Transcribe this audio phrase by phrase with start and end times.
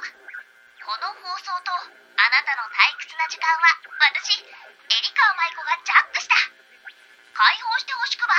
[0.00, 6.34] この放送とあなたの退屈な時間は私エリカ舞子がジャックした。
[7.36, 8.34] 解放してほしくば。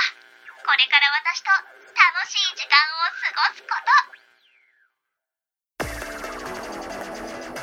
[0.66, 1.50] これから私と
[1.94, 3.78] 楽しい時間を過ごすこ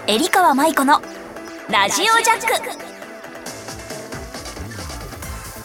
[0.07, 0.11] と。
[0.11, 1.01] エリカ舞子の
[1.69, 2.47] ラジオジャック。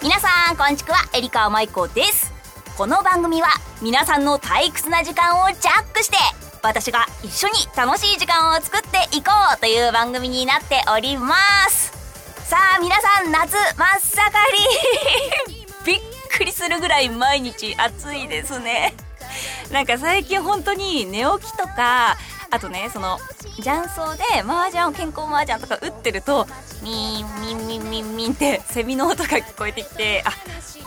[0.02, 0.96] 皆さんこんにちは。
[1.14, 2.32] エリカ舞子です。
[2.76, 3.48] この番組は
[3.80, 6.16] 皆さんの退屈な時間をジャックして
[6.64, 11.34] 私が一緒に楽しい時間を作っていこうという番組になっておりま
[11.68, 11.92] す。
[12.48, 14.32] さあ皆さん夏真っ盛
[15.52, 15.66] り。
[15.84, 16.00] びっ
[16.32, 18.94] くりするぐらい毎日暑いですね。
[19.72, 22.16] なんか最近本当に寝起きとか
[22.50, 23.18] あとねその
[23.56, 26.46] 雀荘で麻雀を健康麻雀とか打ってると
[26.82, 30.32] ミンミンミンミンミンってセミの音が聞こえてきてあ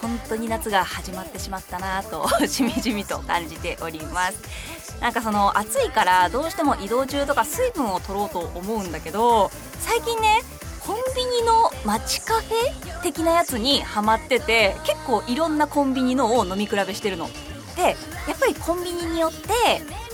[0.02, 4.77] 本当に夏が始まってしまったなと しみじみと感じております。
[5.02, 10.42] なんかその暑いからどうしても移動中とか水分を取ろうと思うんだけど最近ね
[10.80, 17.30] コンビニの街カフェ的なやつにハマってて結構いろんなコンビニのを飲み比べしてるの。
[17.76, 17.96] で
[18.28, 19.48] やっぱりコンビニによって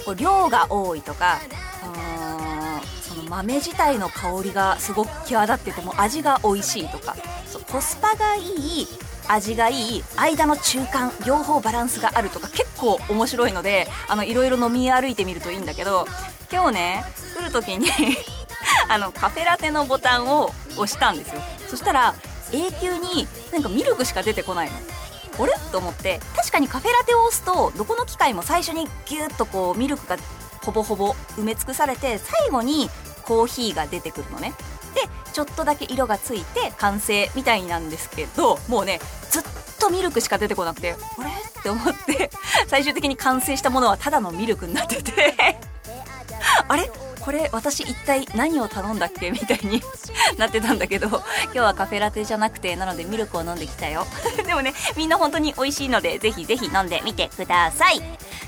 [0.06, 1.40] こう量が多いとか
[3.02, 7.16] その豆自体の香りがすごく際立ってても味が美味しいとか
[7.46, 8.88] そうコスパがいい
[9.28, 16.06] 味がいい間の中間両方バランスがあるとか結構面白いのであのいろいろ飲み歩いてみるといいんだけど
[16.52, 17.04] 今日ね
[17.38, 17.88] 来る時に
[18.90, 21.42] あのカフェラテのボタンを押したんですよ。
[21.70, 22.14] そしたら
[22.52, 24.76] 永久になんかミルクしか出てこないの。
[25.40, 25.54] あれ？
[25.72, 30.18] と思って確かにカフェラテを押すとどこの機械も最初にギュッとこうミルクが
[30.64, 32.90] ほぼほぼ埋め尽くされて最後に
[33.24, 34.54] コーヒーが出てくるのね。
[35.34, 39.00] ちょっとだけ色がついて完成みたいなんですけどもうね
[39.30, 39.44] ずっ
[39.80, 41.30] とミルクしか出てこなくてあれ？
[41.30, 42.30] って思って
[42.68, 45.36] 最終的に完成したものはただのミルクになってて。
[46.68, 46.92] あれ？
[47.20, 49.32] これ私一体何を頼んだっけ？
[49.32, 49.82] みたいに
[50.38, 54.06] なってたんだけど今日はカフェラテじゃなくてなのでミルクを飲んできたよ。
[54.46, 58.00] でもねみんな本当に美味しいのでぜひぜひ飲んでみてください。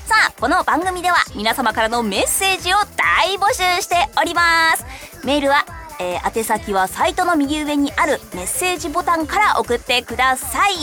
[0.06, 4.86] さあこの番組では皆様からのメッセージを大募集しております。
[5.24, 5.66] メールは
[6.00, 10.74] えー、宛先はサイトの右上にあるメッセージボタンから送ってください。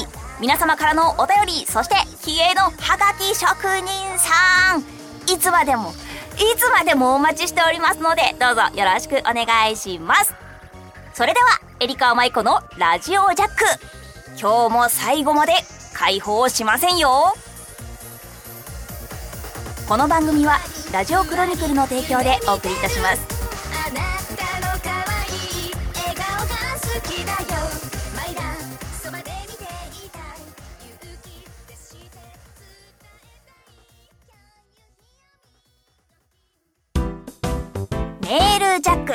[0.41, 4.81] 皆様からのお便りそして気鋭のハガキ職人さん。
[5.33, 5.93] いつまでも
[6.37, 10.35] いつまでもお待ちしておりますのでどうぞよろしくお願いします。
[11.15, 13.65] それではエリカ舞子のラジオジャック。
[14.41, 15.53] 今日も最後まで
[15.95, 17.35] 解放しませんよ。
[19.89, 20.59] この番組は
[20.93, 23.42] ラジオクロニクルの提供でお送りいたします。
[38.33, 39.13] メールジャック。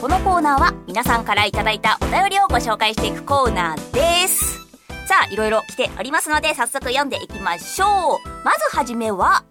[0.00, 4.58] このコーナーは皆さんからいただいたお便りをご紹介していくコーナーです。
[5.06, 8.44] さあいろいろ来ておりますので早速読んでいきましょう。
[8.44, 9.44] まずはじめは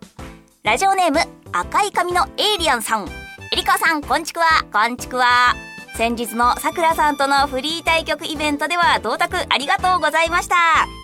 [0.63, 1.21] ラジオネーム
[1.53, 3.07] 赤い髪のエイリアンさん。
[3.53, 4.45] エリカさんこんちくわ。
[4.73, 5.55] こんちくわ。
[5.95, 10.57] 先日のさくらさんとのフリー対局イベントでは同卓ありがとうございました。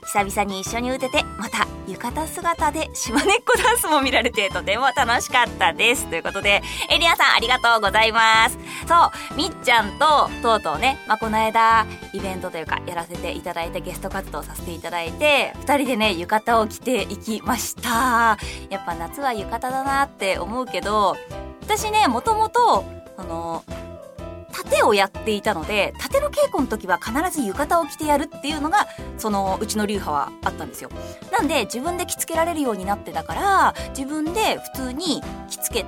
[0.07, 6.07] 久々に一緒に打ててまた浴衣姿で島根っこダンスも見られてとても楽しかったです。
[6.07, 8.57] ということでエリアさんありがとうございます。
[8.85, 18.37] そうみっちゃんととうとうね、まあ、この間イベントというかやらせていただいてゲスト活動させていただいて2人でね浴衣を着ていきました。
[18.69, 21.15] やっぱ夏は浴衣だなって思うけど
[21.61, 22.83] 私ねもともと
[23.17, 23.63] あの
[24.63, 30.89] 盾をやっていたので盾の稽古の時は必ず浴衣を着てやるっていうのがそのうちの流派はあったんですよ。
[31.31, 35.85] なんで自分で着付けられるようになってたから自分で普通に着付け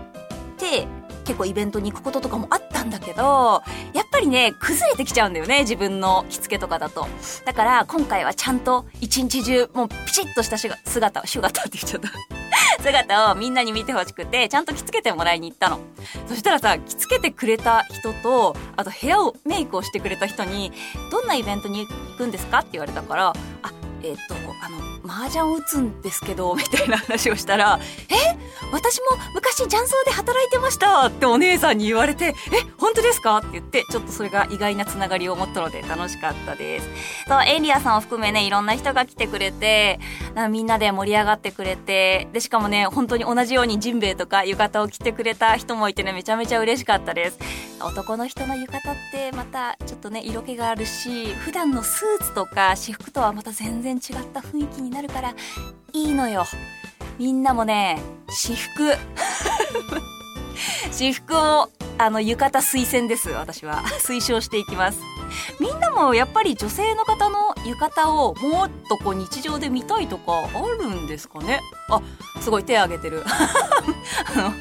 [0.58, 0.88] て
[1.24, 3.62] 結構イベントに行くこととかもあったんだけど
[3.94, 7.08] やっぱりね崩れてきちゃうんだよね自分の着付けとかだと。
[7.46, 12.37] だから今回はちゃんと一日中もうピシッとした姿姿って言っちゃった。
[12.88, 15.80] 姿をみんなに見てほしくてちゃんと着付けてもらいに行ったの
[16.28, 20.72] そしたらさ着付けてくれた人とあと部屋をメイクをしてくれた人に
[21.12, 23.28] 「どんなイベントに行くんですか?」って言われたから
[23.64, 23.70] 「あ
[24.04, 24.78] えっ、とあの
[25.08, 27.80] 麻雀を打つんですけど みたいな話をしたら
[28.10, 28.38] 「え
[28.72, 36.90] 私も昔雀荘で働いてました」ってお姉さんに言われて「え本当ですか?」って言ってちょっとそれが意外なつながりを持ったので楽しかったです
[37.28, 40.00] そうエイリアさんを含めねいろんな人が来てくれて
[40.34, 47.40] なみんなで盛り上がってくれてでしかもね本当に同じようにジンベエとか浴衣を着てくれた人もいてねめちゃめちゃ嬉しかったです
[47.80, 55.34] 男の人の浴衣ってまたちょっとね色気があるし普段のスーツとか私服とはまた全然然違った雰囲気になるから
[55.94, 56.46] いいのよ。
[57.18, 58.94] みんなもね私服
[60.92, 61.70] 私服を
[62.00, 63.84] あの浴衣推薦です私は。
[64.00, 65.00] 推奨していきます。
[65.60, 71.60] みんなもやっぱり女性の方の浴衣をもっとこう日常で見たいとかあるんですかね？
[71.90, 72.00] あ
[72.40, 73.24] すごい手挙げてる。
[73.28, 74.54] あの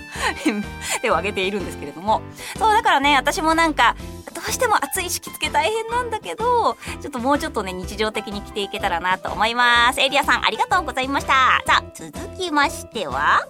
[1.03, 2.21] 手を挙げているんですけれども。
[2.59, 3.95] そうだからね私もなんか
[4.35, 10.01] どうしても暑いし着付け大変なんだけどちょっともうちょっとね日常的に着ていけたらなと思います。
[10.01, 11.63] エリアさんありがとうございました。
[11.67, 13.47] さあ続きましては？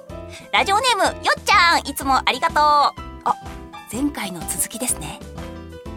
[0.52, 2.58] ラジオネームよっちゃんいつもありがとう。
[3.24, 3.34] あ
[3.92, 5.20] 前回の続きですね。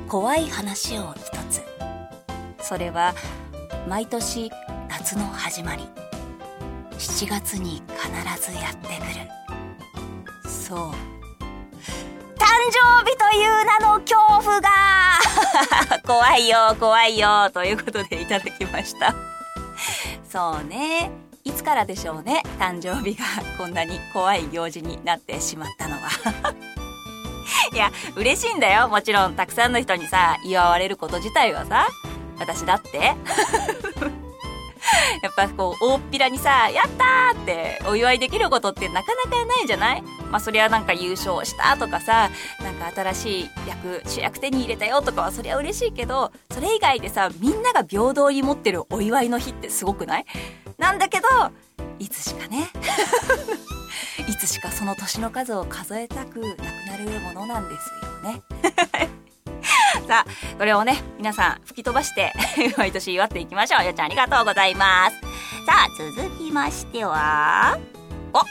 [0.08, 1.64] 怖い話を一つ。
[2.62, 3.14] それは
[3.88, 4.52] 毎年
[4.90, 5.88] 夏の始まり。
[6.98, 8.92] 7月に必ずやってく
[10.44, 10.50] る。
[10.50, 10.78] そう。
[12.36, 14.70] 誕生日という名の恐怖が
[16.06, 19.16] 怖いよ怖いよということでいただきました。
[20.30, 21.29] そうね。
[21.60, 22.44] つからでしょうね。
[22.58, 23.26] 誕生日が
[23.58, 26.10] こんなに怖い行事になってしまったのは。
[27.74, 28.88] いや嬉しいんだよ。
[28.88, 31.88] もちろんたくさんの人にさ祝われること自体はさ。
[32.40, 32.98] 私だって。
[35.22, 40.02] やっぱこう大っぴらにさ「やった!」ってお祝いできることってなかなかないじゃない？
[40.32, 42.30] まあそりゃなんか優勝したとかさ
[42.64, 50.26] なんか新しい役主役手に入れたよとかはそりゃ嬉しいけどそれ以外でさみんなが平等に持ってるお祝いの日ってすごくない？
[50.80, 51.28] なんだけど
[52.00, 52.70] いつしかね
[54.28, 58.42] いつしかその年の数を数えたくなくなるものなんですよね
[60.08, 62.34] さあ、これをね、皆さん吹き飛ばして
[62.78, 63.86] 毎年祝っていきましょう。
[63.86, 65.16] よちゃんありがとうございます。
[65.66, 67.78] さあ、続きましては、
[68.34, 68.42] お、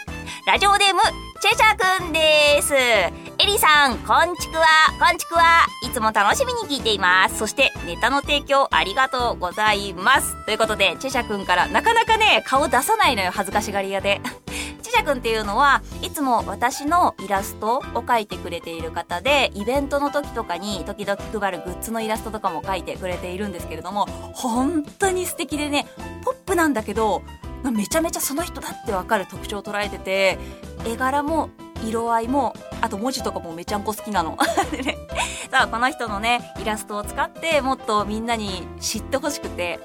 [0.48, 1.00] ラジオネーム、
[1.40, 3.27] チェシャくんです。
[3.40, 4.64] エリさん、こんちくわ、
[4.98, 5.64] こんちくわ。
[5.86, 7.38] いつも楽しみに聞いています。
[7.38, 10.44] そして、ネタの提供ありがとうございます。
[10.44, 14.20] ということで、チェシャくんからなかなかね、顔出さないのよ、恥ずかしがり屋で。
[14.82, 25.86] ちしゃくんっていうのはいつも私のイラストを描いてくれている方でイベントの時とかに時々配るグッズのイラストとかも描いてくれているんですけれども本当に素敵でね
[26.24, 27.22] ポップなんだけど
[27.70, 30.38] めちゃめちゃその人だってわかる特徴を捉えてて
[30.86, 31.50] 絵柄も
[31.84, 34.38] 色合いもあと文字とかもめちゃんこ好きなの。
[35.50, 39.80] さあこの人のねイラストを使ってもっとみんなに知ってほしくて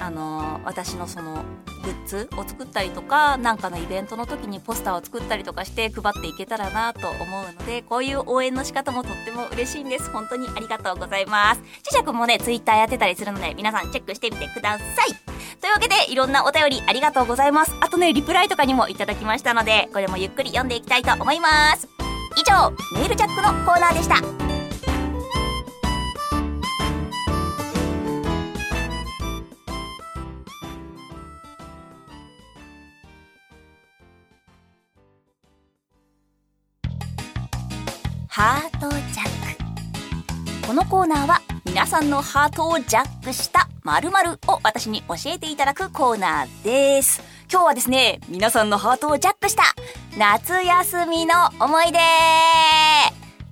[0.00, 1.42] あのー、私のその
[1.82, 10.10] グッズを作ったりとかなんかのイベントの時にポスターを作ったりとかして配っていけたらなと思うのでこういう応援の仕方もとっても嬉しいんです。
[10.10, 11.62] 本当にありがとうございます。
[11.82, 15.29] ちしゃくもねツイッターやってたりするので皆さんチェックしてみてください。
[15.60, 17.74] というわけでいろんなお便りありがとうございます。
[17.80, 21.86] あとねリプライとかにもいただきましたのでこれもゆっくり読んでいきたいと思います。
[22.36, 24.16] 以上メールジャックのコーナーでした。
[38.28, 40.66] ハートジャック。
[40.66, 47.22] このコーナーは皆さんのハートをジャックした〇〇を私に教えていただくコーナーです。
[47.48, 49.62] 今日はですね皆さんのハートをジャックした
[50.18, 52.00] 夏休みの思い出。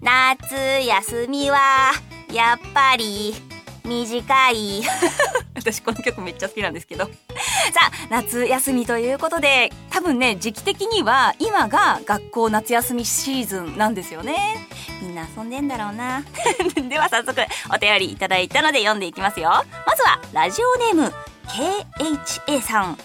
[0.03, 1.93] 夏休みは
[2.33, 3.35] やっぱり
[3.85, 4.83] 短い。
[5.55, 7.05] 私この曲めっちゃ好きなんですけど。
[7.75, 14.69] さあ夏休みということで多分ね時期的には今が学校夏休みシーズンなんですよね。
[15.03, 16.25] みんな遊んでんだろうな。
[16.89, 17.41] では早速
[17.75, 19.51] お便りいただいたので読んでいきますよ。
[19.87, 21.13] まずはラジオネーム
[21.49, 22.99] KHA さん。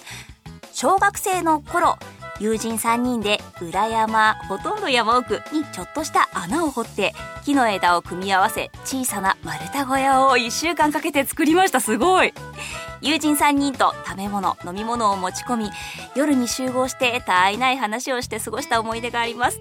[0.73, 1.99] 小学生の頃
[2.39, 7.13] 友人3人で裏山ほとんど山奥にちょっとした穴を掘って
[7.45, 11.79] 木の枝を組み合わせ小さな丸太小屋を1週間かけて作りました。
[11.79, 12.33] すごい。
[13.01, 15.69] 友人3人と食べ物飲み物を持ち込み
[16.15, 19.59] 夜に集合して絶えない話をして過ごした思い出があります。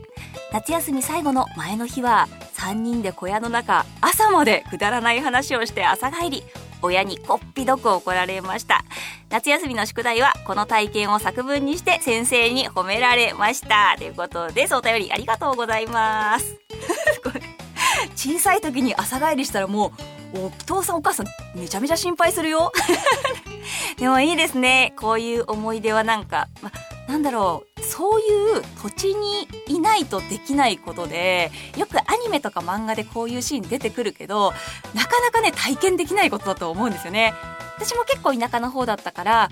[0.52, 6.44] 夏休み最後の前の日は3人で小屋の中朝までくだらない話をして朝帰り。
[6.82, 8.84] 親にこっぴどく怒られました。
[9.30, 13.94] 夏休みの宿題はこの体験を作文にして先生に褒められました。
[13.98, 14.74] ということです。
[14.74, 16.56] お便りありがとうございます。
[18.16, 19.92] 小さい時に朝帰りしたらも
[20.34, 22.72] うお父さんお母さんめちゃめちゃ心配するよ。
[23.98, 24.92] でもいいですね。
[24.96, 26.72] こういう思い出はなんか、ま、
[27.08, 34.54] なんだろうそういう土地にいないとできないことでよくアニメとか漫画でこういうシーン出てくるけど
[34.94, 37.34] なかなかね体験できないことだと思うんですよね。
[37.76, 39.50] 私も結構田舎の方だったから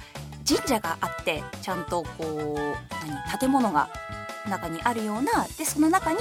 [0.48, 2.58] 神社があってちゃんとこう
[3.06, 3.90] 何建物が
[4.48, 6.18] 中にあるようなでその中に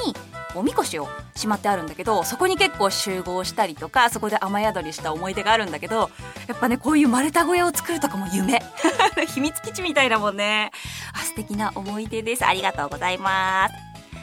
[0.56, 6.10] おみこしをしまってあるんだけどそこに結構集合したりとかそこで雨宿りした思い出があるんだけど
[6.48, 8.62] やっぱねこういう丸太小屋を作るとかも夢。
[9.34, 10.72] 秘密基地みたいなもんね。
[11.13, 12.46] あ素敵な思い出です。
[12.46, 13.74] ありがとうございます。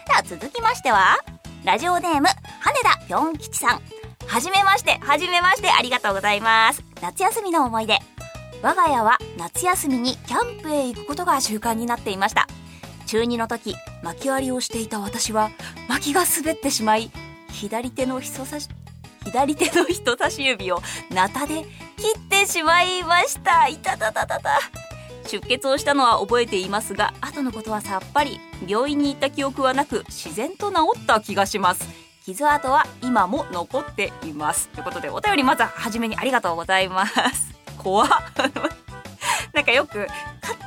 [0.06, 1.18] では続きましては
[1.64, 2.28] ラジオネーム
[2.60, 3.80] 羽田ぴょん吉さん。
[4.26, 6.82] はじめましてはじめましてありがとうございます。
[7.00, 7.98] 夏休みの思い出。
[8.62, 12.46] 我が家は夏休みにキャンプへ行くことが習慣になっていました。
[13.06, 15.50] 中2の時薪割りをしていた私は
[15.88, 17.10] 薪が滑ってしまい
[17.50, 18.68] 左手の人差し
[19.24, 21.64] 左手の人差し指をナタで
[21.96, 23.66] 切ってしまいました。
[23.66, 24.60] いたたたたた。
[25.26, 31.88] 出血をしたのは覚えていますが後のことはさっぱり病院に行った記憶はなく自然と治った気がします。
[32.24, 34.68] 傷跡は今も残っています。
[34.68, 37.52] ということでお便りまずは初めにありがとうございます。
[37.78, 38.08] 怖っ。
[39.52, 40.06] なんかよく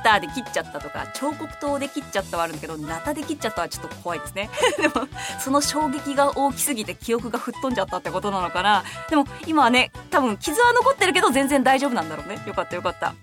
[0.00, 4.50] ッターで切っちゃったとか彫刻刀で切っちゃったはあるんだけどナタで切っちゃったはちょっと怖いですね。
[4.80, 5.06] でも
[5.38, 8.84] その衝撃が大きすぎて記憶が吹っ飛んじゃったってことなのかな。
[9.08, 12.42] でも今はね多分傷は残ってるけど全然大丈夫なんだろうね。
[12.46, 13.14] よかったよかった。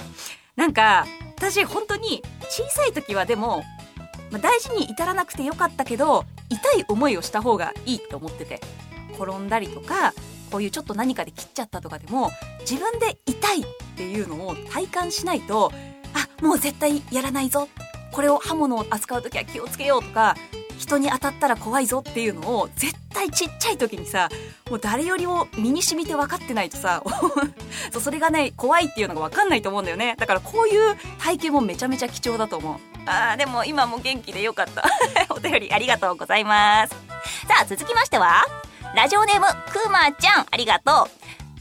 [0.55, 1.05] なんか
[1.36, 3.63] 私本当に小さい時はでも、
[4.31, 8.62] まあ、大事に至らなくてよかったけど痛い思いをした方がいいと思ってて。
[9.17, 10.13] 転んだりとか
[10.51, 12.31] こういうちょっと何かで切っちゃったとかでも
[12.62, 13.63] 自分で痛いっ
[13.98, 15.72] ていうのを体感しないと
[16.41, 17.67] もう絶対やらないぞ。
[18.12, 20.36] これを刃物を扱う時は気をつけようとか
[20.79, 24.29] 人に当たったら怖いぞっていうのを絶対ちっちゃい時にさ
[24.70, 27.03] もう誰よりも身に染みて分かってないとさ
[27.91, 30.15] そうそれがね怖いっていうのが分かんないと思うんだよね。
[30.17, 32.77] だからこういう体験もめちゃめちゃ貴重だと思う。
[33.06, 34.84] あーでも今も元気でよかった。
[35.29, 36.96] お便りありがとうございます。
[37.48, 38.46] さあ続きましては
[38.96, 41.10] ラジオネームくまちゃんありがとう。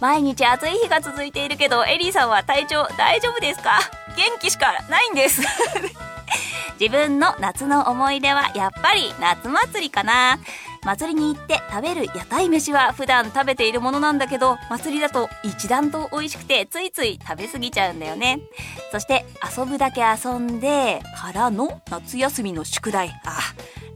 [0.00, 3.80] 毎日暑い日が続いているけどエリーさんは体調大丈夫ですか？
[4.16, 5.42] 元気しかないんです。
[6.80, 10.38] 自分の夏の思い出はやっぱり夏祭りかな。
[10.84, 18.40] 祭りに行って食べる屋台飯は普段食べているものなんだけど祭りだと一段と美味しくてついつい食べ過ぎちゃうんだよね。
[18.92, 19.24] そして
[19.56, 23.08] 遊ぶだけ遊んでからの夏休みの宿題。
[23.24, 23.36] あ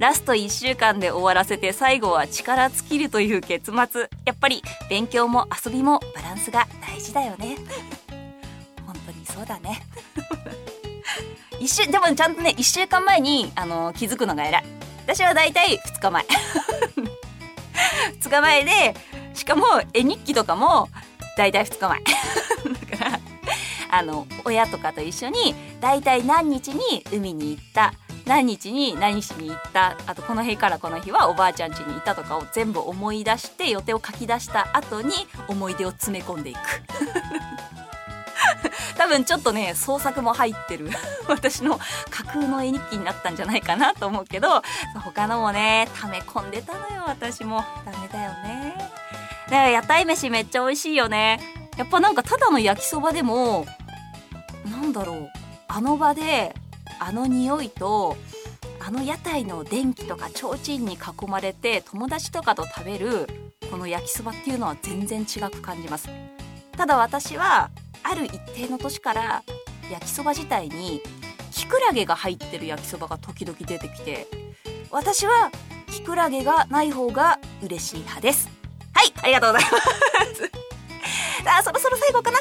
[0.00, 4.08] ラスト1週間で終わらせて最後は力尽きるという結末。
[4.24, 7.56] やっぱり勉強も遊びもバランスが大事だよね。
[9.34, 9.82] そうだね。
[11.60, 14.64] 一週でもちゃんとね1週間前にあの気づくのが偉い。
[15.04, 16.26] 私はだいたい2日前。
[18.20, 18.94] 2日前で
[19.34, 20.88] しかも絵日記とかも
[21.36, 22.00] だいたい2日前。
[22.90, 23.20] だから
[23.90, 27.92] あの親とかと一緒にだいたい何日に海に行った
[28.26, 35.12] 何日に何しに行ったあとこの日からこの日はおばあちゃん家にいたとかを全部思い出して予定を書き出した後に
[35.48, 36.58] 思い出を詰め込んでいく。
[39.10, 40.88] 分ちょっとね創作も入ってる。
[41.28, 41.78] 私の
[42.10, 44.62] 架空の絵日記になったんじゃないかなと思うけど
[44.94, 47.64] 他のもね溜め込んでたのよ私も。
[47.84, 48.74] ダメだよね。
[49.46, 51.40] だから屋台飯めっちゃ美味しいよね。
[51.76, 53.66] やっぱなんかただの焼きそばでも
[54.64, 55.30] なんだろう。
[55.68, 56.54] あの場で
[56.98, 58.16] あの匂いと
[58.80, 63.28] あの屋台の電気とか提灯に囲まれて友達とかと食べる
[63.70, 66.08] この焼きそばっていうのは全然違く感じます。
[66.76, 67.70] ただ私は
[68.02, 69.42] ある一定の年から
[69.90, 71.02] 焼きそば自体に
[71.52, 74.26] キクラゲが入ってる焼きそばが時々出てきて
[74.90, 75.50] 私は
[75.88, 78.48] キクラゲがない方が嬉しい派です。
[78.94, 80.50] はいありがとうございます。
[81.44, 82.38] さあそろそろ最後かな。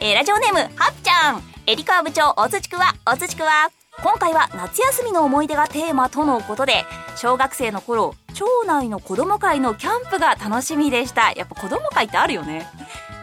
[0.00, 1.42] えー、ラジオネームはっちゃん。
[1.66, 2.94] エリカ部長おつちくわ。
[3.10, 3.70] おつちくわ。
[4.02, 6.84] 今回は夏休みの思い出がテーマとのことで
[7.16, 11.32] 小学生の頃町内の子供会のキャンプが楽しみでした。
[11.32, 12.68] やっぱ子供会ってあるよね。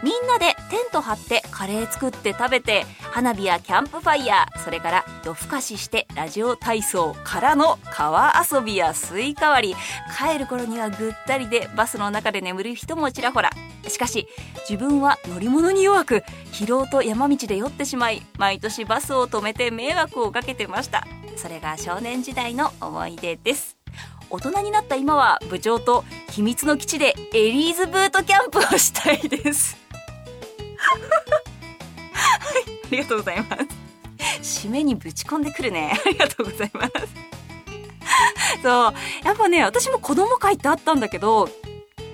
[0.01, 9.75] みんなでテント張ってカレー作って食べて花火やキャンプファイヤーそれから夜更かししてラジオ体操からの川遊びやスイカ割り。
[10.17, 13.51] 帰る頃にはぐったりでバスの中で眠る人もちらほら
[13.87, 14.27] しかし
[14.67, 21.05] 自分は乗り物に弱く疲労と山道で酔ってしまい毎年バスを止めて迷惑をかけてました。
[21.35, 23.77] それが少年時代の思い出です。
[24.31, 29.82] 大人になった今は部長と秘密の基地でエリーズブートキャンプをしたいです。
[32.85, 33.57] ありがとうございま
[34.41, 34.65] す。
[34.65, 35.99] 締めにぶち込んでくるね。
[36.05, 36.91] ありがとうございます。
[38.61, 38.93] そう
[39.25, 41.49] やっぱね私も子供会ってあったんだけど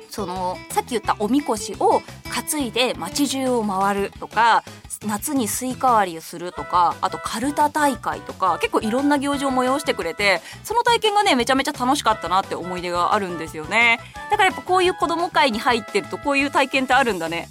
[0.10, 4.64] そのさっき言ったおみこしを担いで街中を回るとか
[5.06, 14.00] 夏にスイカ割りをするとかあとカルタ大会とか結構いろんな行事を催してくれてその体験がねめちゃめちゃ楽しかったなって思い出があるんですよね。
[14.30, 17.48] だからやっぱこういう子供会に入ってるとこういう体験ってあるんだね。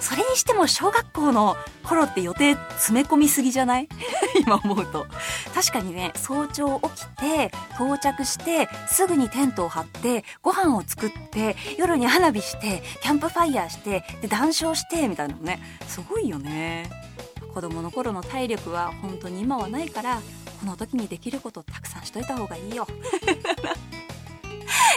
[0.00, 3.88] それにしても小学校の頃って予定詰め込みすぎじゃない？
[4.40, 5.06] 今思うと。
[5.54, 16.88] 確かにね早朝起きて到着してすぐにテントを張ってご飯を作って夜に花火してキャンプファイヤーしてで談笑してみたいなのねすごいよね。
[17.54, 20.20] 子供の頃の体力は本当に今はないから
[20.60, 22.86] この時にできることたくさんしといた方がいいよ。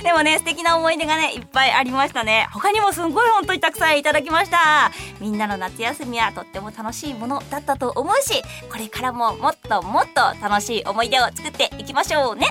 [0.04, 2.48] でもね、素敵な思い出がね、いっぱいありましたね。
[2.52, 4.92] 他にもすんごい本当にたくさんいただきました。
[5.20, 12.48] みんなの夏休みはとっても楽しいものだったと思うし、これからももっともっと楽しい思い出を作っていきましょうね。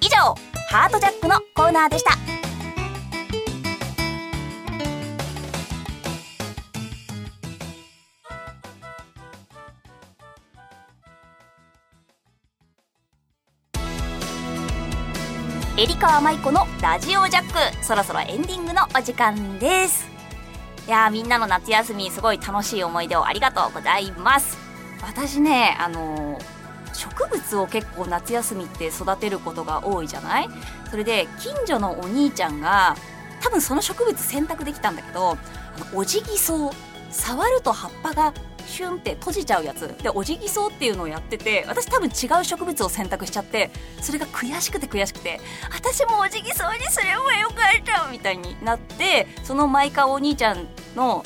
[0.00, 0.16] 以上、
[0.70, 2.35] ハートジャックのコーナーでした。
[15.78, 17.84] エリカーマイコのラジオジャック。
[17.84, 20.08] そろそろエンディングのお時間です。
[20.86, 24.56] いやーみんなの夏休みすごい楽しい思い出をありがとうございます。
[25.02, 26.56] 私ねあのー
[26.94, 30.48] 植物を結構夏休みって育てることが多いじゃない？
[30.90, 32.96] それで近所のお兄ちゃんが
[33.42, 35.36] 多分その植物選択できたんだけどあ
[35.92, 36.70] のオジギソウ
[37.10, 38.32] 触ると葉っぱが
[38.66, 39.96] シュンって閉じちゃうやつ。
[40.02, 43.70] でオジギソウっていうのをやってて私多分違う植物を選択しちゃって
[44.00, 45.40] それが悔しくて悔しくて
[45.72, 51.24] 私もオジギソウにすればよかったみたいになってその毎回お兄ちゃんの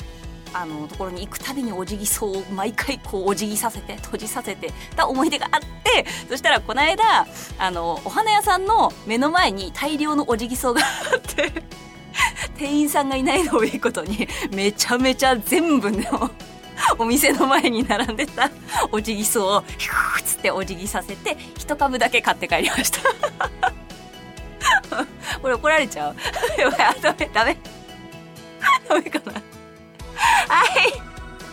[0.53, 4.71] あのところに行くたびにお辞儀そうを毎回こうお辞儀させて閉じさせて。
[4.95, 7.25] た思い出があってそしたらこの間
[7.57, 11.51] あのお花屋さんの目の前に大量のお辞儀そうがあって
[12.57, 16.31] 店員さんがいないのをいいことにめちゃめちゃ全部の
[16.97, 18.49] お店の前に並んでた
[18.91, 22.99] お辞儀そうをヒューッつってお辞儀させて一株だけ買って帰りました。
[25.41, 26.15] これ怒られちゃう。
[26.59, 27.57] やばいあダメダメ
[28.87, 29.33] ダメかな。
[29.33, 31.10] はい。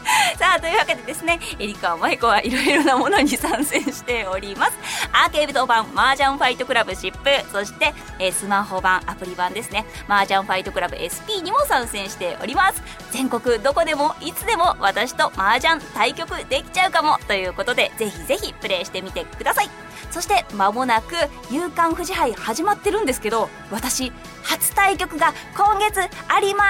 [0.39, 4.73] さあ、というわけでですね、えりかまいこはいろいろなものに参戦しております。
[5.13, 12.83] アーケード版麻雀ファイトクラブシップ、そして、えスマホ版、アプリ版ですね、麻雀ファイトクラブ SP にも参戦しております。
[13.11, 19.88] 全国どこでもいつでも私と麻雀対局できちゃうかもということで、ぜひぜひプレイしてみてください。
[20.11, 21.15] そして間もなく
[21.51, 24.13] 夕刊富士杯始まってるんですけど私
[24.43, 26.65] 初対局が今月ありま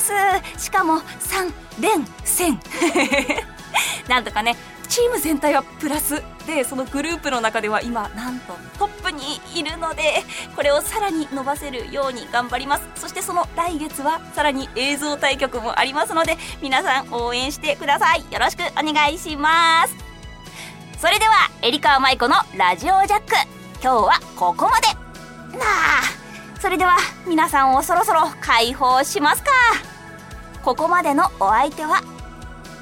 [0.00, 0.12] す。
[0.62, 2.60] しかも3連戦。
[4.08, 4.56] なんとかね
[4.88, 10.22] チーム全体はプラスでそのグループの中では今なんとトップにいるので
[10.54, 12.88] これをさらに伸ばせるように頑張ります。
[12.94, 18.20] そしてその来月はさらに映像対局もありますので皆さん応援してください。
[18.30, 20.05] よろしくお願いします。
[20.98, 23.34] それではエリカーマイコのラジオジャック。
[23.82, 24.86] 今日はここまで。
[25.58, 29.50] なあそれでは皆さんをそろそろ解放しますか。
[30.64, 32.00] ここまでのお相手は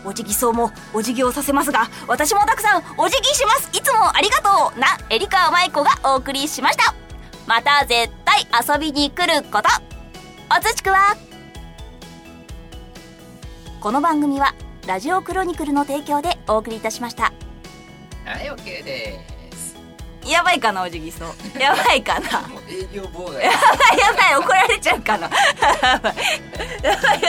[0.04, 3.68] お辞儀そうもお辞儀をさせますが私もたくさんお辞儀します。
[3.76, 6.94] いつもありがとうなエリカーマイコがお送りしました。
[7.46, 9.68] また絶対遊びに来ること。
[10.56, 11.16] おつちくわ。
[13.80, 14.54] この番組は
[14.86, 17.32] ラジオクロニクルの提供でお送りいたしました。
[18.24, 19.20] はい OK で
[19.52, 19.76] す。
[20.26, 21.28] やばいかなおじぎそう。
[21.60, 22.48] やばいかな。
[22.68, 23.44] 営業妨害。
[23.44, 23.56] やば
[23.94, 25.28] いやばい怒られちゃうかな。
[25.28, 26.16] やばい
[26.82, 27.20] やばい